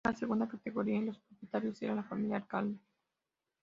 Era 0.03 0.13
de 0.13 0.17
segunda 0.17 0.47
categoría 0.47 0.97
y 0.97 1.05
los 1.05 1.19
propietarios 1.19 1.79
era 1.83 1.93
la 1.93 2.01
familia 2.01 2.37
"Alcalde". 2.37 2.79